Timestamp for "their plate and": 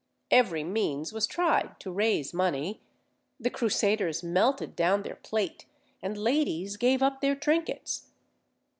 5.03-6.17